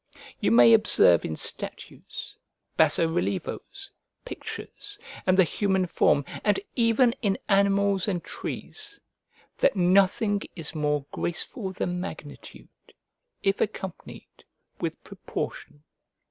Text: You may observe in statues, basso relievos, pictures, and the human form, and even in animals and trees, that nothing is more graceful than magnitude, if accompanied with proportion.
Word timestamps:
You 0.39 0.49
may 0.49 0.73
observe 0.73 1.25
in 1.25 1.35
statues, 1.35 2.35
basso 2.75 3.07
relievos, 3.07 3.91
pictures, 4.25 4.97
and 5.27 5.37
the 5.37 5.43
human 5.43 5.85
form, 5.85 6.25
and 6.43 6.59
even 6.75 7.13
in 7.21 7.37
animals 7.47 8.07
and 8.07 8.23
trees, 8.23 8.99
that 9.59 9.75
nothing 9.75 10.41
is 10.55 10.73
more 10.73 11.05
graceful 11.11 11.71
than 11.71 12.01
magnitude, 12.01 12.95
if 13.43 13.61
accompanied 13.61 14.43
with 14.79 15.03
proportion. 15.03 15.83